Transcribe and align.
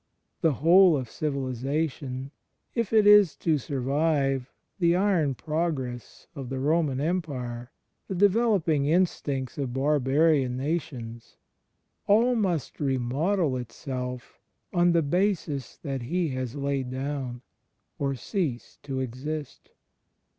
The 0.41 0.53
whole 0.53 0.97
of 0.97 1.11
civilization, 1.11 2.31
if 2.73 2.91
it 2.91 3.05
is 3.05 3.35
to 3.35 3.59
survive, 3.59 4.51
the 4.79 4.95
iron 4.95 5.35
progress 5.35 6.25
of 6.33 6.49
the 6.49 6.57
Roman 6.57 6.99
Empire, 6.99 7.69
the 8.07 8.15
developing 8.15 8.87
instincts 8.87 9.59
of 9.59 9.75
barbarian 9.75 10.57
nations— 10.57 11.37
all 12.07 12.33
must 12.33 12.79
remodel 12.79 13.55
itself 13.57 14.39
on 14.73 14.93
the 14.93 15.03
basis 15.03 15.77
that 15.83 16.01
He 16.01 16.29
has 16.29 16.55
laid 16.55 16.89
down, 16.89 17.43
or 17.99 18.15
cease 18.15 18.79
to 18.81 19.01
exist. 19.01 19.69